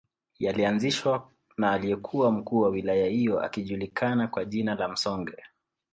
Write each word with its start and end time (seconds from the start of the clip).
Yalianzishwa 0.39 1.31
na 1.57 1.71
aliyekuwa 1.71 2.31
mkuu 2.31 2.59
wa 2.61 2.69
wilaya 2.69 3.07
hiyo 3.07 3.41
akijulikana 3.41 4.27
kwa 4.27 4.45
jina 4.45 4.75
la 4.75 4.87
Msonge 4.89 5.43